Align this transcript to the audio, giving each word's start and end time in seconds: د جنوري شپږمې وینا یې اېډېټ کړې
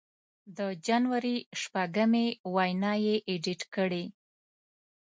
د 0.57 0.59
جنوري 0.85 1.37
شپږمې 1.61 2.27
وینا 2.53 2.93
یې 3.05 3.15
اېډېټ 3.29 3.61
کړې 3.75 4.05